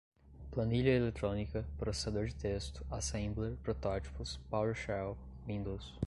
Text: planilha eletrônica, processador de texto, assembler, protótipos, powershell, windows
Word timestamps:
planilha 0.49 0.89
eletrônica, 0.95 1.63
processador 1.77 2.25
de 2.25 2.33
texto, 2.33 2.83
assembler, 2.89 3.55
protótipos, 3.57 4.37
powershell, 4.49 5.15
windows 5.45 5.93